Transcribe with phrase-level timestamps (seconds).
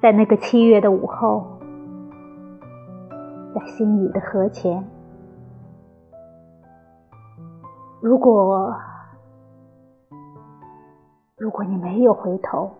[0.00, 1.58] 在那个七月的午后，
[3.54, 4.82] 在心雨的河前，
[8.00, 8.74] 如果
[11.36, 12.70] 如果你没有回头，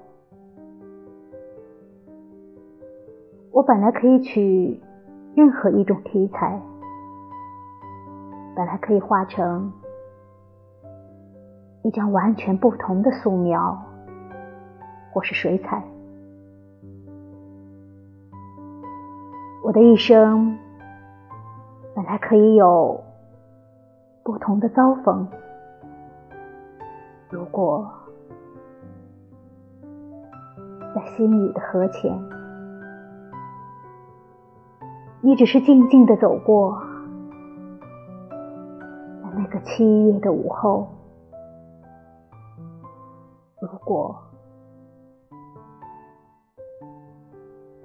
[3.52, 4.80] 我本来可以取
[5.34, 6.59] 任何一种题材，
[8.56, 9.70] 本来可以画成
[11.83, 13.77] 一张完全不同的素描，
[15.12, 15.84] 或是水彩。
[19.62, 20.58] 我的一生
[21.94, 22.98] 本来可以有
[24.25, 25.28] 不同的遭逢，
[27.28, 27.89] 如果
[30.94, 32.19] 在心雨的河前，
[35.20, 36.83] 你只是静静的走过，
[39.22, 40.89] 在那个七月的午后，
[43.61, 44.17] 如果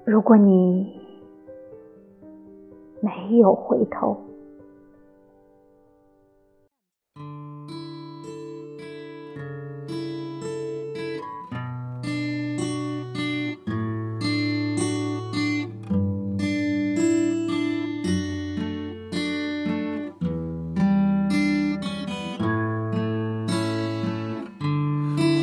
[0.05, 1.04] 如果你。
[3.01, 4.17] 没有回头。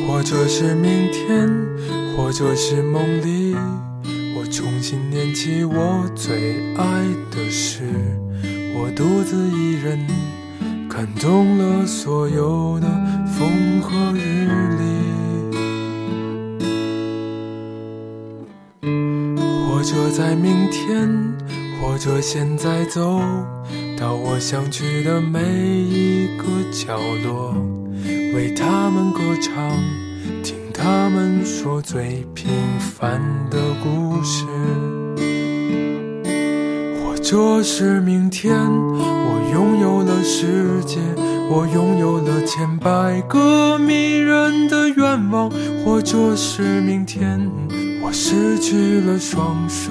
[0.07, 1.49] 或者是明天，
[2.15, 3.55] 或者是梦里。
[4.53, 6.85] 重新念起我最爱
[7.31, 7.81] 的诗，
[8.75, 9.97] 我独自一人
[10.87, 12.87] 看懂了所有的
[13.25, 14.45] 风和日
[14.77, 14.83] 丽。
[19.67, 21.09] 或者在明天，
[21.81, 23.19] 或者现在走
[23.99, 27.55] 到我想去的每一个角落，
[28.35, 29.75] 为他们歌唱。
[30.83, 34.43] 他们说最平凡的故事，
[36.99, 40.99] 或者是明天我拥有了世界，
[41.49, 45.49] 我拥有了千百个迷人的愿望，
[45.85, 47.49] 或者是明天
[48.01, 49.89] 我失去了双手，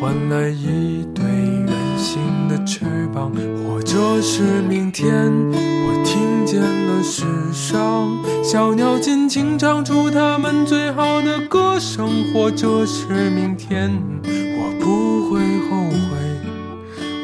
[0.00, 3.30] 换来一对圆形的翅膀，
[3.68, 8.10] 或者是明天我听见了世上。
[8.44, 13.90] 小鸟尽情唱出它们最好的歌声，或者是明天，
[14.22, 16.18] 我不会后悔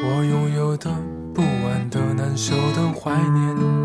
[0.03, 0.89] 我拥有的
[1.31, 3.78] 不安的难受的怀念。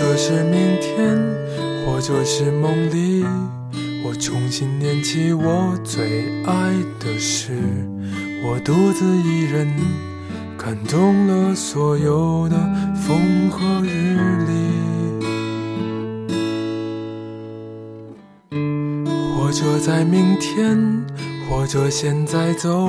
[0.00, 1.14] 这是明天，
[1.84, 3.22] 或者是梦里，
[4.02, 7.52] 我重新念起我最爱的诗。
[8.42, 9.68] 我独自一人
[10.56, 12.56] 看懂了所有的
[12.94, 14.16] 风和日
[14.48, 14.52] 丽。
[19.36, 20.78] 或者在明天，
[21.46, 22.88] 或者现在走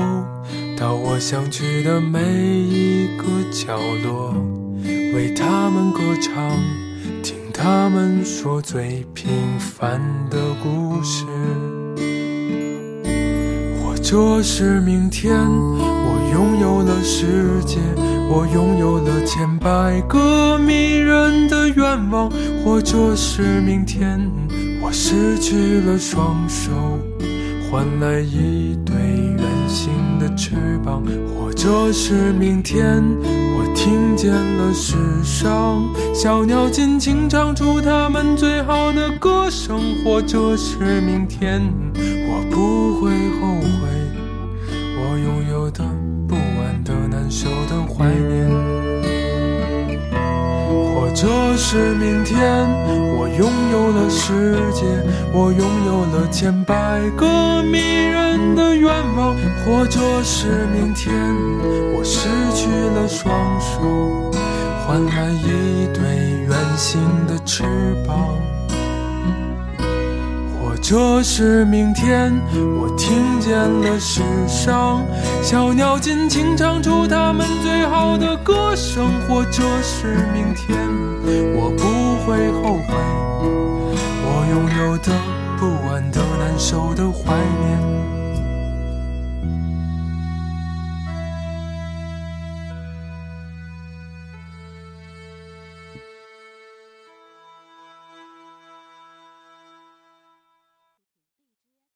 [0.78, 4.34] 到我想去的每一个角落，
[5.14, 6.58] 为他们歌唱。
[7.24, 11.26] 听他们说最平凡的故事，
[13.82, 17.80] 或者是明天我拥有了世界，
[18.30, 22.30] 我拥有了千百个迷人的愿望，
[22.64, 24.20] 或者是明天
[24.82, 26.72] 我失去了双手，
[27.70, 29.90] 换来一对圆新
[30.20, 30.52] 的翅
[30.84, 31.02] 膀，
[31.34, 33.02] 或者是明天。
[33.56, 35.82] 我听见了世上
[36.14, 41.62] 小鸟尽情唱出它们最好的歌声，或者是明天，
[41.96, 43.81] 我不会后悔
[51.22, 52.42] 或者是明天，
[53.16, 54.84] 我拥有了世界，
[55.32, 61.14] 我拥有了千百个迷人的愿望，或者是明天，
[61.94, 64.32] 我失去了双手，
[64.88, 66.02] 换来一对
[66.48, 67.66] 圆形的翅
[68.08, 68.18] 膀。
[70.60, 72.34] 或者是明天，
[72.80, 75.06] 我听见了世上
[75.44, 80.81] 小鸟尽情唱出它们最好的歌声，或者是明天，